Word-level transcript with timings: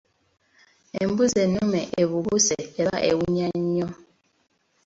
Embuzi 1.01 1.37
ennume 1.45 1.81
evubuse 2.01 2.55
eba 2.81 2.95
ewunya 3.09 3.47
nnyo. 3.59 3.89